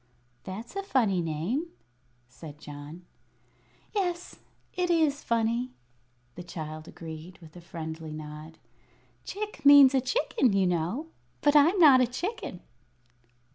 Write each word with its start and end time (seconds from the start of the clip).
"That's 0.45 0.75
a 0.75 0.81
funny 0.81 1.21
name," 1.21 1.67
said 2.27 2.57
John. 2.57 3.05
"Yes, 3.93 4.39
it 4.73 4.89
is 4.89 5.23
funny," 5.23 5.73
the 6.33 6.41
child 6.41 6.87
agreed, 6.87 7.37
with 7.37 7.55
a 7.55 7.61
friendly 7.61 8.11
nod. 8.11 8.57
"Chick 9.25 9.63
means 9.63 9.93
a 9.93 10.01
chicken, 10.01 10.53
you 10.53 10.65
know. 10.65 11.09
But 11.41 11.55
I'm 11.55 11.77
not 11.77 12.01
a 12.01 12.07
chicken." 12.07 12.61